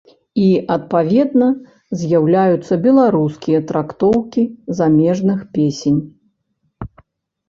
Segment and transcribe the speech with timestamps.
[0.43, 0.45] І,
[0.75, 1.47] адпаведна,
[2.03, 4.43] з'яўляюцца беларускія трактоўкі
[4.79, 6.01] замежных песень.